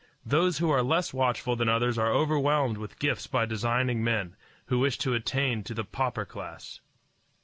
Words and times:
Those 0.25 0.57
who 0.57 0.71
are 0.71 0.81
less 0.81 1.13
watchful 1.13 1.55
than 1.55 1.69
others 1.69 1.95
are 1.95 2.11
overwhelmed 2.11 2.79
with 2.79 2.97
gifts 2.97 3.27
by 3.27 3.45
designing 3.45 4.03
men, 4.03 4.35
who 4.65 4.79
wish 4.79 4.97
to 4.97 5.13
attain 5.13 5.63
to 5.65 5.75
the 5.75 5.83
pauper 5.83 6.25
class. 6.25 6.79